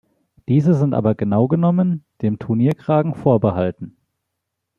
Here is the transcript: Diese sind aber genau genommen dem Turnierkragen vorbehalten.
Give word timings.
Diese 0.49 0.73
sind 0.73 0.95
aber 0.95 1.13
genau 1.13 1.47
genommen 1.47 2.03
dem 2.23 2.39
Turnierkragen 2.39 3.13
vorbehalten. 3.13 3.97